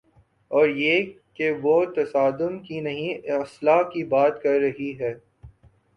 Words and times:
اوریہ 0.51 0.95
کہ 1.33 1.51
وہ 1.51 1.85
تصادم 1.95 2.59
کی 2.59 2.79
نہیں، 2.79 3.27
اصلاح 3.31 3.81
کی 3.83 4.03
بات 4.03 4.41
کررہی 4.43 4.99
ہے۔ 4.99 5.13